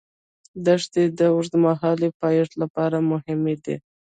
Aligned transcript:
دښتې 0.65 1.03
د 1.17 1.19
اوږدمهاله 1.33 2.07
پایښت 2.21 2.53
لپاره 2.61 2.97
مهمې 3.11 3.55
دي. 3.63 3.75